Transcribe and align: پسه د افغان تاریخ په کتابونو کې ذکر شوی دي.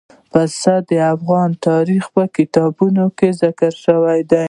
پسه 0.31 0.73
د 0.89 0.91
افغان 1.13 1.49
تاریخ 1.67 2.03
په 2.15 2.23
کتابونو 2.35 3.05
کې 3.17 3.29
ذکر 3.41 3.71
شوی 3.85 4.19
دي. 4.31 4.39